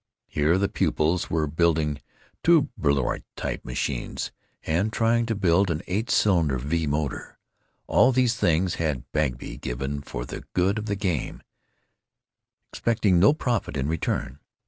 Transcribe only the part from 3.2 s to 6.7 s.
type machines, and trying to build an eight cylinder